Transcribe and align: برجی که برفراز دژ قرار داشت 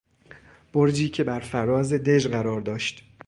برجی 0.73 1.09
که 1.09 1.23
برفراز 1.23 1.93
دژ 1.93 2.27
قرار 2.27 2.61
داشت 2.61 3.03